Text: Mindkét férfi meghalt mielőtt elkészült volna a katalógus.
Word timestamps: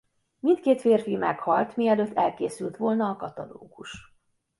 Mindkét 0.39 0.81
férfi 0.81 1.15
meghalt 1.15 1.75
mielőtt 1.75 2.17
elkészült 2.17 2.77
volna 2.77 3.09
a 3.09 3.15
katalógus. 3.15 4.15